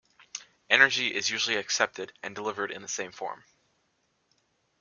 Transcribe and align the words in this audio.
Energy 0.67 1.13
is 1.13 1.29
usually 1.29 1.57
accepted 1.57 2.11
and 2.23 2.33
delivered 2.33 2.71
in 2.71 2.81
the 2.81 2.87
same 2.87 3.11
form. 3.11 3.43